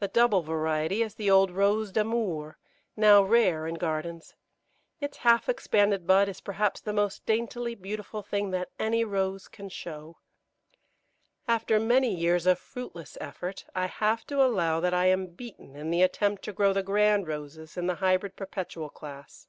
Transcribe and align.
The 0.00 0.08
double 0.08 0.42
variety 0.42 1.04
is 1.04 1.14
the 1.14 1.30
old 1.30 1.52
Rose 1.52 1.92
d'amour, 1.92 2.58
now 2.96 3.22
rare 3.22 3.64
in 3.68 3.76
gardens; 3.76 4.34
its 5.00 5.18
half 5.18 5.48
expanded 5.48 6.04
bud 6.04 6.28
is 6.28 6.40
perhaps 6.40 6.80
the 6.80 6.92
most 6.92 7.24
daintily 7.26 7.76
beautiful 7.76 8.22
thing 8.22 8.50
that 8.50 8.70
any 8.80 9.04
Rose 9.04 9.46
can 9.46 9.68
show. 9.68 10.16
[Illustration: 11.46 11.46
DOUBLE 11.46 11.54
WHITE 11.54 11.60
SCOTCH 11.62 11.66
BRIAR.] 11.68 11.78
After 11.78 11.86
many 11.94 12.14
years 12.16 12.46
of 12.46 12.58
fruitless 12.58 13.18
effort 13.20 13.64
I 13.72 13.86
have 13.86 14.26
to 14.26 14.42
allow 14.42 14.80
that 14.80 14.94
I 14.94 15.06
am 15.06 15.28
beaten 15.28 15.76
in 15.76 15.92
the 15.92 16.02
attempt 16.02 16.42
to 16.46 16.52
grow 16.52 16.72
the 16.72 16.82
Grand 16.82 17.28
Roses 17.28 17.76
in 17.76 17.86
the 17.86 17.94
Hybrid 18.02 18.34
Perpetual 18.34 18.90
class. 18.90 19.46